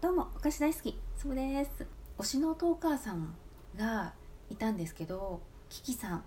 [0.00, 1.84] どうもお菓子大好きそうです。
[2.20, 3.34] 推しのトーカーさん
[3.76, 4.12] が
[4.48, 6.24] いたんですけどキキさん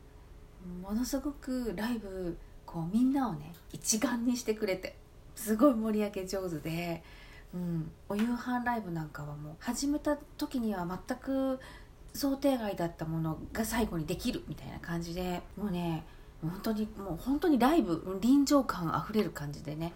[0.82, 4.98] ものすごくライブこうみんなをね一丸にしてくれて
[5.36, 7.02] すごい盛り上げ上手で、
[7.54, 11.58] うん、お夕飯ライブなんかはもう始めた時には全く
[12.14, 16.04] 想定外だったものが最後にできるみたいな感じでもうね
[16.42, 19.94] 本当にもう本当にライブ臨場感あふれる感じでね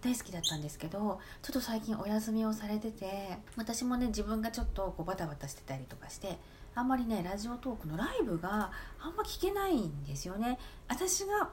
[0.00, 6.38] 大好きだったんですけどちょっと最近お休みをされてて私もね自分がちょっとこうバタバタしてたりとかして
[6.74, 8.70] あんまりねラジオトークのライブが
[9.00, 10.58] あんま聞けないんですよね。
[10.88, 11.50] 私が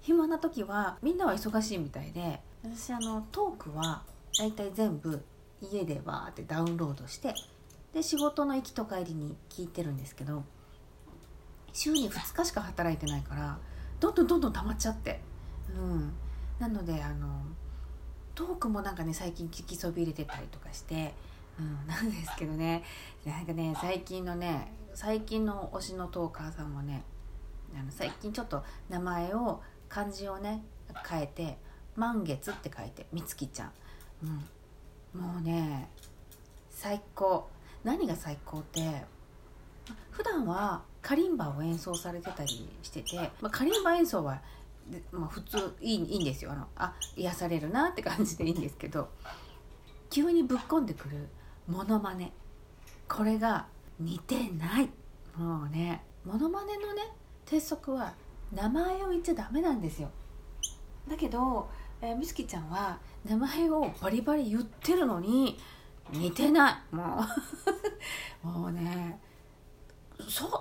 [0.00, 4.02] 暇な時はみんなは忙しいみたいで私あのトークは
[4.38, 5.24] 大体全部
[5.60, 7.34] 家でバーってダウンロードして
[7.94, 10.44] で仕事の行きと帰りに聞いてるんですけど
[11.72, 13.58] 週に2日しか働いてないから
[14.00, 15.20] どんどんどんどん溜まっちゃって。
[15.74, 16.12] うん。
[16.58, 17.42] なのであの
[18.36, 21.14] トークもなんかね最近聞きそびれてたりとかして、
[21.58, 22.84] うん、なんですけどね。
[23.24, 27.02] なんかね最近のね最近の推しのトーカーさんもね
[27.74, 30.62] あの最近ちょっと名前を漢字をね
[31.08, 31.58] 変えて
[31.96, 33.72] 「満月」って書いてみつきちゃん、
[35.14, 35.88] うん、もうね
[36.70, 37.48] 最高。
[37.84, 38.80] 何が最高って
[40.10, 44.40] 普段はカリンバを演奏されてたりしてて、まあ、カリンバ演奏は
[45.12, 46.52] まあ、普通いいいいんですよ。
[46.52, 49.08] あのあ癒されるなって感じでいいんですけど。
[50.10, 51.28] 急にぶっこんでくる。
[51.66, 52.32] モノマネ。
[53.08, 53.66] これが
[53.98, 54.90] 似てない。
[55.36, 56.02] もうね。
[56.24, 57.02] モノマネのね
[57.44, 58.14] 鉄則は
[58.52, 60.10] 名前を言っちゃダメなんですよ。
[61.08, 61.68] だけど、
[62.00, 65.58] えー、みつきちゃんは名前をバリバリ言ってるのに
[66.12, 66.94] 似てない。
[66.94, 67.20] も
[68.42, 68.46] う。
[68.46, 69.20] もうね。
[70.28, 70.60] そう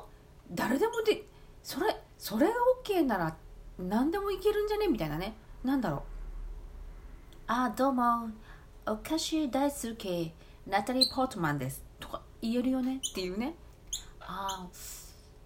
[0.51, 1.23] 誰でもで
[1.63, 2.53] それそれが
[2.83, 3.35] OK なら
[3.77, 4.87] 何でもいけるんじゃね？
[4.87, 5.33] みたいなね。
[5.63, 6.01] なんだろう。
[7.47, 8.29] あどうも。
[8.87, 10.31] お菓子大好き。
[10.65, 11.83] ナタリー・ポートマンです。
[11.99, 13.01] とか言えるよね？
[13.05, 13.53] っていうね。
[14.21, 14.65] あ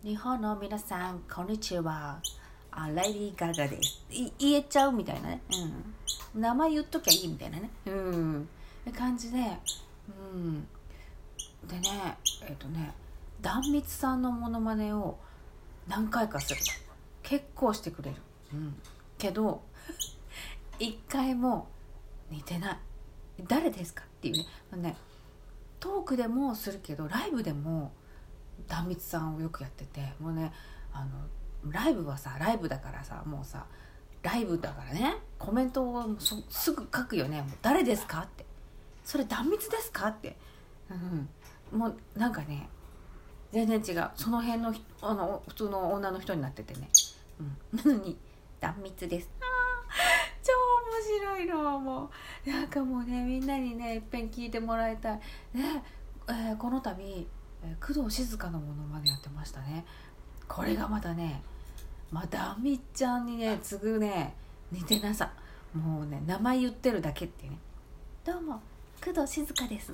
[0.03, 2.21] 日本の皆さんこんにちは。
[2.71, 4.05] あレディー・ガガです。
[4.09, 5.41] 言えちゃうみたいなね、
[6.35, 7.69] うん、名前言っときゃいいみたいなね。
[7.87, 8.49] うん。
[8.95, 9.39] 感じで
[10.07, 10.67] うん。
[11.67, 12.93] でねえっ、ー、とね
[13.41, 15.17] 壇蜜さんのモノマネを
[15.87, 16.61] 何回かする
[17.23, 18.17] 結構してくれる、
[18.53, 18.75] うん、
[19.17, 19.61] けど
[20.79, 21.67] 一回も
[22.29, 22.79] 似てない。
[23.47, 24.89] 誰ですかっていうね。
[24.89, 24.97] ね
[25.79, 27.93] トークでもするけどライブでも
[28.67, 30.51] 壇蜜さんをよくやっててもうね
[30.91, 33.65] あのライブはさライブだからさもうさ
[34.21, 38.45] ライブだからねコメントをすぐ書くよね「もう誰ですか?」って
[39.03, 40.37] 「それ断蜜ですか?」って、
[41.71, 42.69] うん、もうなんかね
[43.51, 44.11] 全然違う。
[44.15, 46.87] その辺のあの普通の女の人になっててね、
[47.39, 48.17] うん、なのに
[48.59, 49.29] 断蜜です。
[50.43, 50.51] 超
[51.13, 51.79] 面白いの。
[51.79, 52.11] も
[52.45, 55.19] うなんかもうねみんなにねいっぺん聞いてもらいたい。
[55.53, 55.83] ね
[56.27, 57.27] えー、この度、
[57.63, 59.85] えー、工藤静香のものまでやってましたね。
[60.47, 61.41] これがまたね
[62.11, 64.35] まあダミちゃんにね次ぐね
[64.71, 65.31] 似てなさ。
[65.73, 67.59] もうね名前言ってるだけっていうね
[68.25, 68.59] 「どうも
[69.03, 69.93] 工藤静香です」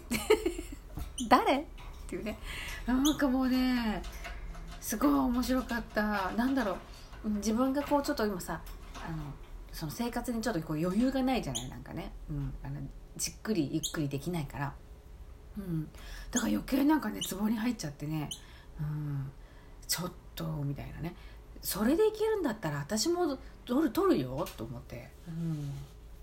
[1.27, 1.57] 誰？
[1.57, 1.65] っ
[2.07, 2.37] ていうね。
[2.85, 4.01] なんかもうね
[4.79, 6.31] すごい面白かった。
[6.31, 6.77] なんだろう
[7.25, 8.61] 自分がこうちょっと今さ
[8.95, 9.17] あの
[9.71, 12.79] その生活にちょっとこう余裕がないじゃないなんかね、うん、あの
[13.17, 14.73] じっくりゆっくりできないから、
[15.57, 15.89] うん、
[16.31, 18.29] だから余計なんかねツボに入っちゃってね、
[18.79, 19.31] うん、
[19.87, 21.15] ちょっとみたいなね。
[21.61, 25.71] それでいけるんだったら私も撮る撮るよと思って、うん、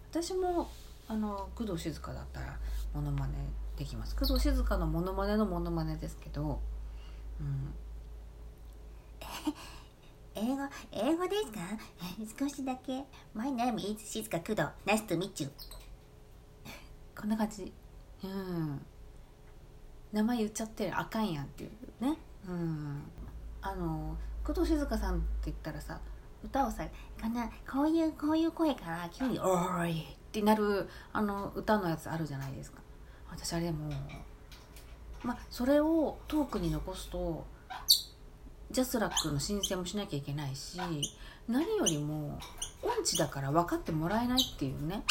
[0.08, 0.70] 私も
[1.08, 2.56] あの工藤静香だったら
[2.94, 3.34] モノマネ
[3.76, 4.14] できます。
[4.14, 6.60] 工藤静香のモノマネのモノマネですけど、
[7.40, 7.74] うん、
[10.34, 11.60] 英語英語ですか？
[12.38, 13.04] 少しだけ。
[13.34, 15.50] My name is 静香工藤 Nice to meet you
[17.18, 17.72] こんな感じ。
[18.24, 18.80] うん。
[20.12, 20.98] 名前言っちゃってる。
[20.98, 21.70] あかんやんっていう。
[22.04, 22.16] ね？
[22.48, 23.02] うん。
[23.60, 26.00] あの工藤静香さんって言ったらさ
[26.44, 26.84] 歌をさ
[27.20, 32.80] こんなこういうこういう声から急に「おーい!」ってなるあの歌のやつあるじゃないですか。
[33.30, 33.90] 私あれも
[35.22, 37.46] まあそれをトークに残すと
[38.72, 40.80] ジャスラックの申請もしなきゃいけないし
[41.48, 42.38] 何よりも
[42.82, 45.04] 音痴だから分かってもらえないっていうね。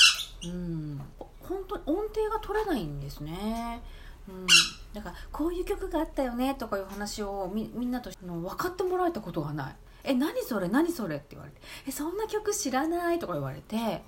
[0.43, 1.01] うん。
[1.39, 3.81] 本当に音程が取れないんですね。
[4.27, 4.47] うん。
[4.93, 9.75] だからこういう曲があったよねとかいう話をみみんなとの分かってもらえたことがない。
[10.03, 10.67] え何それ？
[10.67, 11.17] 何それ？
[11.17, 11.61] って言われて。
[11.87, 14.01] えそんな曲知らないとか言われて。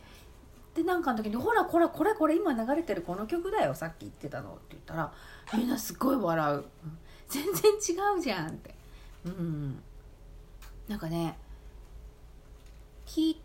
[0.73, 5.13] でなんかの時に「ほらこれこれこれ今流れてるこの曲だよさっき言ってたの」って言ったら
[5.55, 6.63] みんなすごい笑う、
[7.27, 8.73] 全然違うじゃんって。
[9.25, 9.81] うん
[10.87, 11.37] なんかね
[13.05, 13.41] 聴い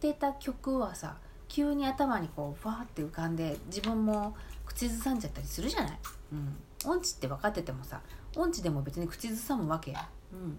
[0.00, 1.16] てた曲はさ
[1.48, 5.98] 急に頭にこうファーって浮かんで自分も口ずさんじゃったりするじゃない、
[6.32, 8.00] うん、音痴って分かっててもさ
[8.36, 10.58] 音痴でも別に口ずさむわけや、うん、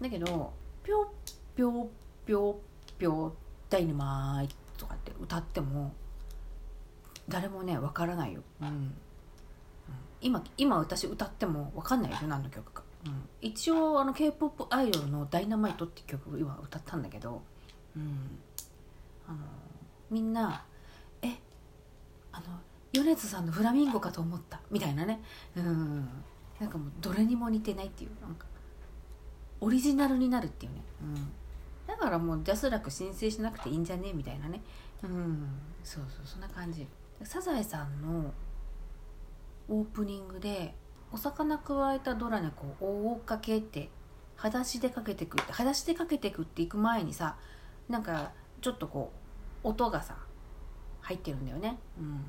[0.00, 0.52] だけど
[0.82, 1.12] 「ぴょ
[1.54, 1.90] ぴょ
[2.24, 2.60] ぴょ
[2.98, 3.34] ぴょ
[3.68, 5.92] ダイナマイ」とかって歌っても
[7.28, 8.94] 誰もね分からないよ、うんうん
[10.22, 12.84] 今今私歌っても分かんないよ何の曲か、
[13.40, 17.42] 一応あの k p o p アイドルの「ダイナマイト」って曲今歌ったんだけど、
[17.96, 18.38] うん、
[19.26, 19.38] あの
[20.10, 20.64] みんな
[21.22, 21.38] 「え
[22.30, 22.60] あの
[22.92, 25.22] 米津さんのフラミンゴかと思った」みたいなね。
[25.56, 26.08] うん。
[26.60, 28.10] なんかもうどれにも似てないっていう。
[28.20, 28.46] なんか
[29.60, 31.32] オリジナルになるっていうね、うん、
[31.86, 34.08] だからもうジャスラック申請しなくていいんじゃね？
[34.08, 34.62] えみたいなね。
[35.02, 35.48] うん。
[35.82, 36.86] そうそうそんな感じ。
[37.24, 38.32] サザエさんの
[39.68, 40.74] オープニングで
[41.12, 43.90] お魚くわえたドラ猫を追っかけて
[44.36, 47.36] 裸足でかけてくって裸足でかけてくっていく前にさ
[47.88, 49.12] なんかちょっとこ
[49.62, 50.16] う音がさ
[51.02, 51.78] 入ってるんだよね。
[51.98, 52.24] うん。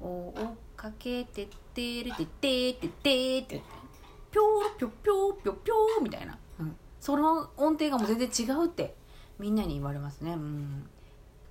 [0.00, 3.62] 追っかけてってれてってってってって
[4.30, 8.94] ぴょーぴょぴょぴょぴょみたいな、うん、その音程がもう全然違うって
[9.38, 10.32] みんなに言われますね。
[10.32, 10.88] うん。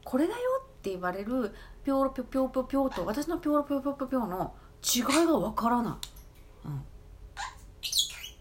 [0.06, 1.54] これだよって言われる
[1.84, 4.54] ピョロピョピョピョピョと私のピョロピョピョピョピョの
[4.84, 6.00] 違いがわからな
[6.66, 6.82] い、うん、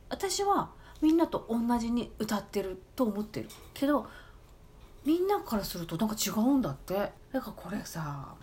[0.09, 0.71] 私は
[1.03, 3.49] みんなと同じに歌ってると思ってる。
[3.75, 4.07] けど
[5.05, 6.95] みんなからするとなんか違うんだって。
[7.33, 8.35] だからこれさ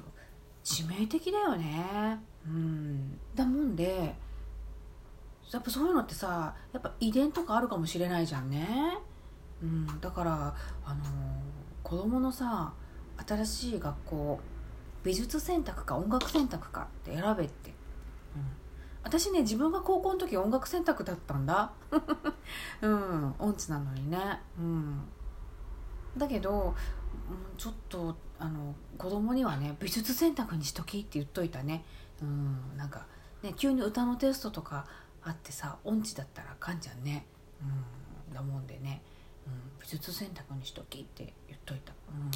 [0.64, 2.20] 致命的だよね。
[2.46, 3.20] うん。
[3.36, 4.16] だもんで
[5.52, 8.98] やっぱそういうのってさやっぱ遺伝とかあるかもしれないじゃんね。
[9.62, 10.00] うん。
[10.00, 10.56] だから
[10.86, 11.04] あの
[11.82, 12.74] 子供のさ
[13.28, 14.40] 新しい学校
[15.04, 17.74] 美術選択か音楽選択かって選べって、
[19.04, 21.74] 私ね自分が高校の時音楽選択だったんだ。
[22.82, 23.36] うん。
[23.38, 24.42] 音痴なのにね。
[24.58, 25.02] うん。
[26.18, 26.74] だけど、
[27.58, 31.84] ちょっとあの子供にはね美術選択にしときって言っといたね。
[32.22, 32.78] うん。
[32.78, 33.06] なんか
[33.42, 34.88] ね急に歌のテストとか
[35.22, 37.26] あってさ音痴だったらあかんじゃんね。
[37.62, 38.34] うん。
[38.34, 39.04] だもんでね、
[39.46, 41.94] うん、美術選択にしときって言っといた。
[42.10, 42.32] うん。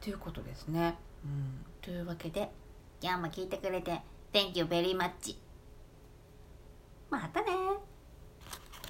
[0.00, 0.96] ということですね。
[1.22, 2.50] うん、というわけで
[3.02, 4.00] 今日も聞いてくれて
[4.32, 5.36] Thank you very much
[7.10, 7.89] またね